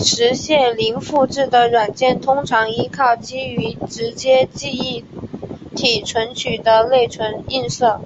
[0.00, 5.04] 实现零复制的软件通常依靠基于直接记忆
[5.76, 8.00] 体存取的内存映射。